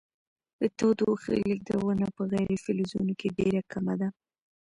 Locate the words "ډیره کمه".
3.39-3.95